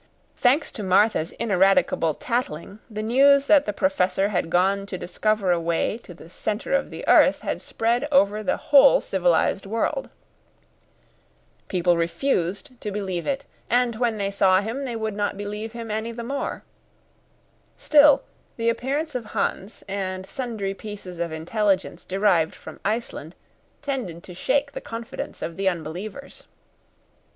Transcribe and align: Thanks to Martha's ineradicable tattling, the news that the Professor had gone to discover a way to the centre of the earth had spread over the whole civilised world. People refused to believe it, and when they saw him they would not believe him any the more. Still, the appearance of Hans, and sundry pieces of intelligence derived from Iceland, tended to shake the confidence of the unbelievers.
Thanks 0.35 0.71
to 0.71 0.81
Martha's 0.81 1.31
ineradicable 1.33 2.15
tattling, 2.15 2.79
the 2.89 3.03
news 3.03 3.45
that 3.45 3.67
the 3.67 3.71
Professor 3.71 4.29
had 4.29 4.49
gone 4.49 4.87
to 4.87 4.97
discover 4.97 5.51
a 5.51 5.59
way 5.61 5.95
to 5.99 6.15
the 6.15 6.27
centre 6.27 6.73
of 6.73 6.89
the 6.89 7.07
earth 7.07 7.41
had 7.41 7.61
spread 7.61 8.07
over 8.11 8.41
the 8.41 8.57
whole 8.57 8.99
civilised 8.99 9.67
world. 9.67 10.09
People 11.67 11.97
refused 11.97 12.71
to 12.81 12.89
believe 12.89 13.27
it, 13.27 13.45
and 13.69 13.97
when 13.97 14.17
they 14.17 14.31
saw 14.31 14.59
him 14.59 14.85
they 14.85 14.95
would 14.95 15.13
not 15.15 15.37
believe 15.37 15.73
him 15.73 15.91
any 15.91 16.11
the 16.11 16.23
more. 16.23 16.63
Still, 17.77 18.23
the 18.57 18.69
appearance 18.69 19.13
of 19.13 19.25
Hans, 19.25 19.83
and 19.87 20.27
sundry 20.27 20.73
pieces 20.73 21.19
of 21.19 21.31
intelligence 21.31 22.05
derived 22.05 22.55
from 22.55 22.79
Iceland, 22.83 23.35
tended 23.83 24.23
to 24.23 24.33
shake 24.33 24.71
the 24.71 24.81
confidence 24.81 25.43
of 25.43 25.57
the 25.57 25.69
unbelievers. 25.69 26.45